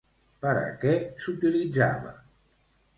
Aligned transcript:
Per 0.45 0.53
a 0.61 0.71
què 0.85 0.95
s'utilitzava? 1.27 2.19